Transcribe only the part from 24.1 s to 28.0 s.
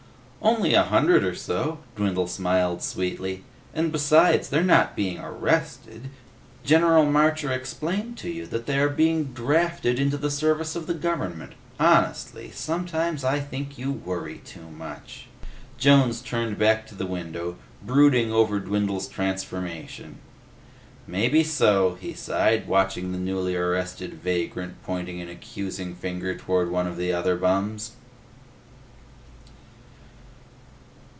vagrant pointing an accusing finger toward one of the other bums.